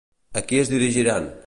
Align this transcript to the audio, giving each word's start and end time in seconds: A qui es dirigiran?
A 0.41 0.43
qui 0.51 0.61
es 0.63 0.73
dirigiran? 0.75 1.33